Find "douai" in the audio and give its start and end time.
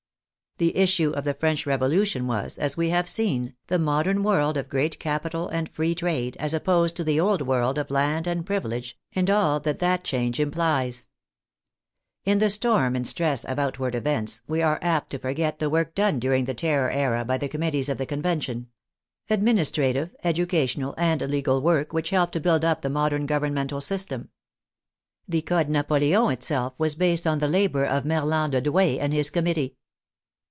28.61-28.99